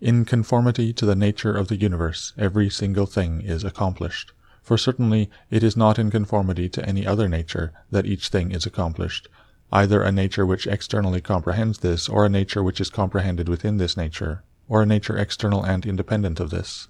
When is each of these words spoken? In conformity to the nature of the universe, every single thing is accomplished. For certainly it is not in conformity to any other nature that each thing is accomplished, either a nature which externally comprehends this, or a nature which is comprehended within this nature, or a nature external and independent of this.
In 0.00 0.24
conformity 0.24 0.92
to 0.92 1.04
the 1.04 1.16
nature 1.16 1.52
of 1.52 1.66
the 1.66 1.76
universe, 1.76 2.32
every 2.38 2.70
single 2.70 3.06
thing 3.06 3.40
is 3.40 3.64
accomplished. 3.64 4.32
For 4.62 4.78
certainly 4.78 5.28
it 5.50 5.64
is 5.64 5.76
not 5.76 5.98
in 5.98 6.10
conformity 6.10 6.68
to 6.68 6.86
any 6.86 7.04
other 7.04 7.28
nature 7.28 7.72
that 7.90 8.06
each 8.06 8.28
thing 8.28 8.52
is 8.52 8.64
accomplished, 8.64 9.28
either 9.72 10.02
a 10.02 10.12
nature 10.12 10.46
which 10.46 10.68
externally 10.68 11.20
comprehends 11.20 11.78
this, 11.78 12.08
or 12.08 12.24
a 12.24 12.28
nature 12.28 12.62
which 12.62 12.80
is 12.80 12.90
comprehended 12.90 13.48
within 13.48 13.78
this 13.78 13.96
nature, 13.96 14.44
or 14.68 14.82
a 14.82 14.86
nature 14.86 15.16
external 15.16 15.64
and 15.64 15.84
independent 15.84 16.38
of 16.38 16.50
this. 16.50 16.86